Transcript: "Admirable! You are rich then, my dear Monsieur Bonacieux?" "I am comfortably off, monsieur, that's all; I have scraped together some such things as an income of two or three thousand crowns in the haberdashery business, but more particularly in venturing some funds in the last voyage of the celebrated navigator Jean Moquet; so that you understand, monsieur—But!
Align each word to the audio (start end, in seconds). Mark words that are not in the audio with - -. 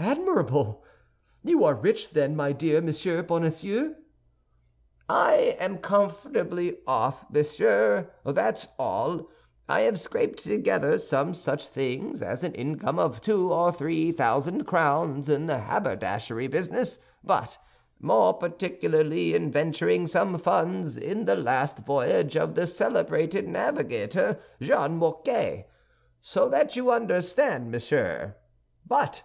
"Admirable! 0.00 0.84
You 1.42 1.64
are 1.64 1.72
rich 1.74 2.10
then, 2.10 2.36
my 2.36 2.52
dear 2.52 2.82
Monsieur 2.82 3.22
Bonacieux?" 3.22 3.94
"I 5.08 5.56
am 5.58 5.78
comfortably 5.78 6.80
off, 6.86 7.24
monsieur, 7.30 8.10
that's 8.22 8.68
all; 8.78 9.30
I 9.70 9.80
have 9.80 9.98
scraped 9.98 10.40
together 10.44 10.98
some 10.98 11.32
such 11.32 11.66
things 11.66 12.20
as 12.20 12.44
an 12.44 12.54
income 12.56 12.98
of 12.98 13.22
two 13.22 13.50
or 13.54 13.72
three 13.72 14.12
thousand 14.12 14.64
crowns 14.66 15.30
in 15.30 15.46
the 15.46 15.56
haberdashery 15.60 16.46
business, 16.48 16.98
but 17.24 17.56
more 17.98 18.34
particularly 18.34 19.34
in 19.34 19.50
venturing 19.50 20.06
some 20.06 20.36
funds 20.36 20.98
in 20.98 21.24
the 21.24 21.36
last 21.36 21.78
voyage 21.78 22.36
of 22.36 22.54
the 22.54 22.66
celebrated 22.66 23.48
navigator 23.48 24.38
Jean 24.60 24.98
Moquet; 24.98 25.68
so 26.20 26.50
that 26.50 26.76
you 26.76 26.90
understand, 26.90 27.70
monsieur—But! 27.70 29.22